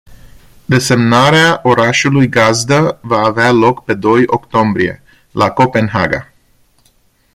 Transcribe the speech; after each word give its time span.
Desemnarea 0.65 1.59
orașului 1.63 2.27
gazdă, 2.29 2.99
va 3.01 3.17
avea 3.23 3.51
loc 3.51 3.85
pe 3.85 3.93
doi 3.93 4.23
octombrie, 4.27 5.01
la 5.31 5.51
Copenhaga. 5.51 6.31